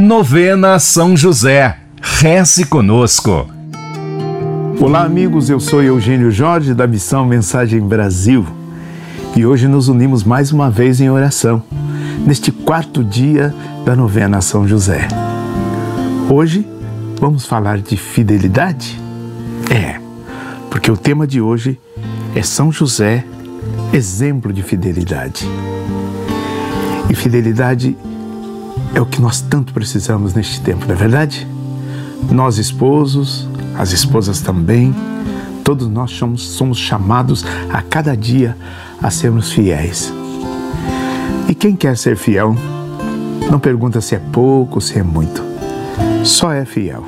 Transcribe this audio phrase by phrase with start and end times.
[0.00, 1.76] Novena São José.
[2.00, 3.48] Reze conosco.
[4.80, 5.50] Olá, amigos.
[5.50, 8.46] Eu sou Eugênio Jorge da Missão Mensagem Brasil
[9.34, 11.60] e hoje nos unimos mais uma vez em oração,
[12.24, 13.52] neste quarto dia
[13.84, 15.08] da novena São José.
[16.30, 16.64] Hoje
[17.20, 19.00] vamos falar de fidelidade?
[19.68, 20.00] É,
[20.70, 21.76] porque o tema de hoje
[22.36, 23.24] é São José,
[23.92, 25.44] exemplo de fidelidade.
[27.10, 28.17] E fidelidade é
[28.96, 31.46] o que nós tanto precisamos neste tempo, não é verdade?
[32.30, 34.94] Nós, esposos, as esposas também,
[35.62, 38.56] todos nós somos, somos chamados a cada dia
[39.02, 40.12] a sermos fiéis.
[41.48, 42.56] E quem quer ser fiel
[43.50, 45.42] não pergunta se é pouco, se é muito,
[46.24, 47.04] só é fiel.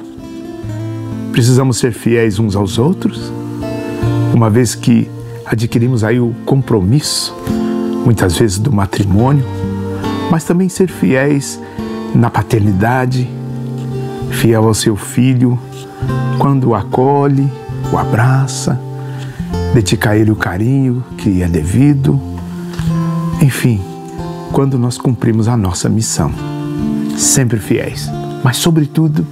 [1.32, 3.32] Precisamos ser fiéis uns aos outros,
[4.32, 5.10] uma vez que
[5.44, 7.34] adquirimos aí o compromisso,
[8.04, 9.44] muitas vezes do matrimônio,
[10.30, 11.60] mas também ser fiéis
[12.14, 13.28] na paternidade,
[14.30, 15.58] fiel ao seu filho,
[16.38, 17.50] quando o acolhe,
[17.92, 18.80] o abraça,
[19.74, 22.20] dedica a ele o carinho que é devido.
[23.42, 23.82] Enfim,
[24.52, 26.32] quando nós cumprimos a nossa missão,
[27.16, 28.08] sempre fiéis,
[28.44, 29.26] mas sobretudo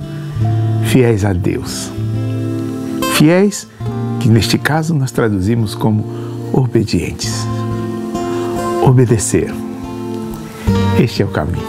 [0.85, 1.91] fiéis a Deus.
[3.15, 3.69] Fiéis
[4.21, 6.05] que neste caso nós traduzimos como
[6.53, 7.47] obedientes.
[8.85, 9.53] Obedecer
[10.99, 11.67] este é o caminho.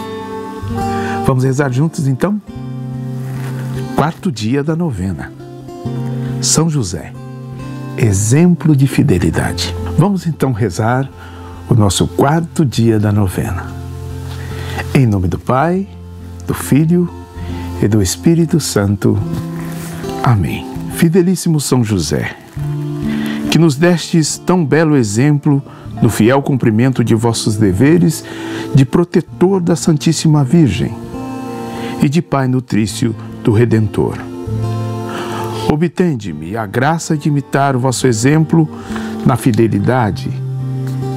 [1.24, 2.40] Vamos rezar juntos então?
[3.94, 5.32] Quarto dia da novena.
[6.42, 7.12] São José,
[7.96, 9.74] exemplo de fidelidade.
[9.96, 11.08] Vamos então rezar
[11.68, 13.66] o nosso quarto dia da novena.
[14.92, 15.86] Em nome do Pai,
[16.46, 17.08] do Filho
[17.80, 19.16] e do Espírito Santo.
[20.24, 20.66] Amém.
[20.96, 22.36] Fidelíssimo São José,
[23.50, 25.62] que nos destes tão belo exemplo
[26.02, 28.24] no fiel cumprimento de vossos deveres
[28.74, 30.94] de protetor da Santíssima Virgem
[32.02, 34.18] e de Pai nutrício do Redentor.
[35.70, 38.68] Obtende-me a graça de imitar o vosso exemplo
[39.24, 40.30] na fidelidade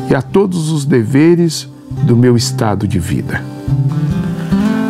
[0.09, 1.67] e a todos os deveres
[2.03, 3.41] do meu estado de vida.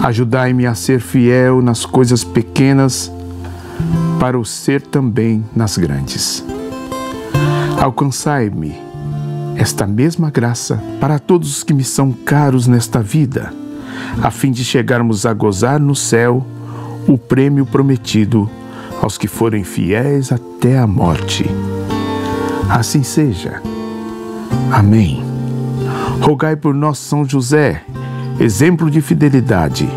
[0.02, 3.12] Ajudai-me a ser fiel nas coisas pequenas,
[4.20, 6.44] para o ser também nas grandes.
[7.82, 8.76] Alcançai-me
[9.56, 13.54] esta mesma graça para todos os que me são caros nesta vida,
[14.22, 16.46] a fim de chegarmos a gozar no céu
[17.08, 18.50] o prêmio prometido
[19.02, 21.46] aos que forem fiéis até a morte.
[22.70, 23.62] Assim seja.
[24.72, 25.24] Amém.
[26.22, 27.84] Rogai por nós, São José,
[28.40, 29.88] exemplo de fidelidade,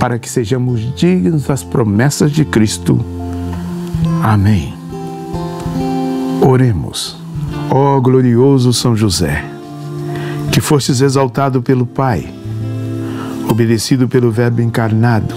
[0.00, 2.98] para que sejamos dignos das promessas de Cristo.
[4.22, 4.74] Amém.
[6.40, 7.21] Oremos.
[7.74, 9.42] Ó oh, glorioso São José,
[10.52, 12.30] que fostes exaltado pelo Pai,
[13.48, 15.34] obedecido pelo Verbo encarnado,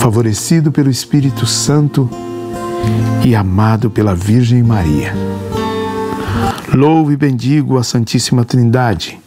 [0.00, 2.10] favorecido pelo Espírito Santo
[3.24, 5.14] e amado pela Virgem Maria.
[6.74, 9.20] Louvo e bendigo a Santíssima Trindade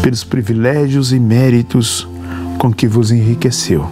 [0.00, 2.08] pelos privilégios e méritos
[2.56, 3.86] com que vos enriqueceu.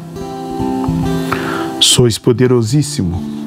[1.79, 3.42] Sois poderosíssimo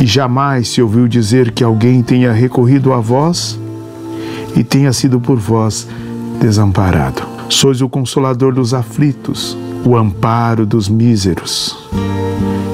[0.00, 3.58] e jamais se ouviu dizer que alguém tenha recorrido a vós
[4.54, 5.86] e tenha sido por vós
[6.40, 7.22] desamparado.
[7.48, 11.88] Sois o consolador dos aflitos, o amparo dos míseros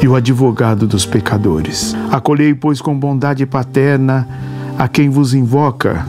[0.03, 1.95] e o advogado dos pecadores.
[2.11, 4.27] Acolhei, pois, com bondade paterna
[4.79, 6.05] a quem vos invoca,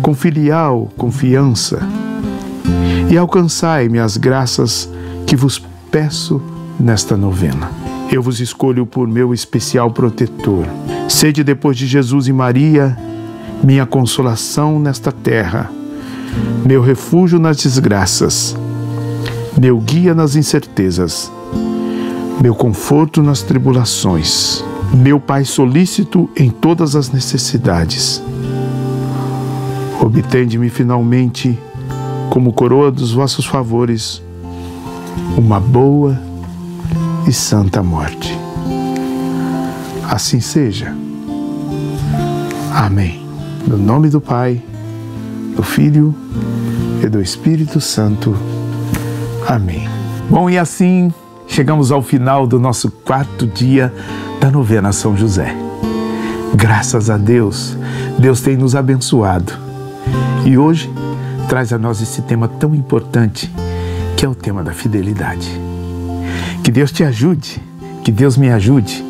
[0.00, 1.86] com filial confiança,
[3.10, 4.88] e alcançai-me as graças
[5.26, 6.42] que vos peço
[6.80, 7.81] nesta novena
[8.12, 10.66] eu vos escolho por meu especial protetor.
[11.08, 12.96] Sede depois de Jesus e Maria,
[13.64, 15.72] minha consolação nesta terra,
[16.62, 18.54] meu refúgio nas desgraças,
[19.58, 21.32] meu guia nas incertezas,
[22.38, 24.62] meu conforto nas tribulações,
[24.92, 28.22] meu Pai solícito em todas as necessidades.
[29.98, 31.58] Obtende-me finalmente,
[32.28, 34.22] como coroa dos vossos favores,
[35.38, 36.31] uma boa
[37.26, 38.38] e santa morte.
[40.08, 40.94] Assim seja.
[42.74, 43.26] Amém.
[43.66, 44.62] No nome do Pai,
[45.54, 46.14] do Filho
[47.02, 48.36] e do Espírito Santo.
[49.46, 49.88] Amém.
[50.28, 51.12] Bom, e assim
[51.46, 53.92] chegamos ao final do nosso quarto dia
[54.40, 55.54] da novena São José.
[56.54, 57.76] Graças a Deus,
[58.18, 59.52] Deus tem nos abençoado.
[60.44, 60.92] E hoje
[61.48, 63.52] traz a nós esse tema tão importante,
[64.16, 65.71] que é o tema da fidelidade.
[66.62, 67.60] Que Deus te ajude,
[68.04, 69.04] que Deus me ajude,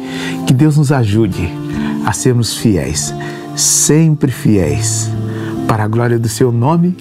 [0.46, 1.52] que Deus nos ajude
[2.04, 3.14] a sermos fiéis,
[3.54, 5.10] sempre fiéis,
[5.68, 6.96] para a glória do seu nome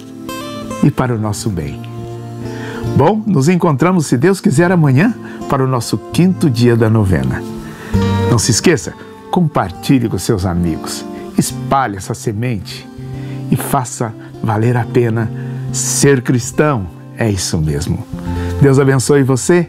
[0.82, 1.80] e para o nosso bem.
[2.96, 5.14] Bom, nos encontramos, se Deus quiser, amanhã
[5.48, 7.42] para o nosso quinto dia da novena.
[8.30, 8.92] Não se esqueça,
[9.30, 11.04] compartilhe com seus amigos,
[11.38, 12.86] espalhe essa semente
[13.50, 15.30] e faça valer a pena
[15.72, 16.86] ser cristão.
[17.16, 18.06] É isso mesmo.
[18.60, 19.68] Deus abençoe você